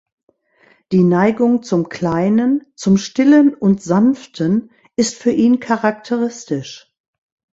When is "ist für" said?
4.95-5.29